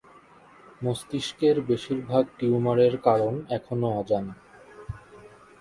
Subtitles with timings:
[0.81, 4.35] মস্তিষ্কের বেশিরভাগ টিউমারের কারণ এখনও অজানা।